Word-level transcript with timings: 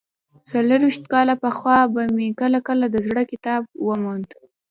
څلوېښت 0.49 1.03
کاله 1.13 1.35
پخوا 1.43 1.77
به 1.93 2.03
مې 2.15 2.27
کله 2.41 2.59
کله 2.67 2.85
د 2.89 2.95
زړه 3.07 3.21
کتاب 3.31 3.61
وموند. 3.87 4.29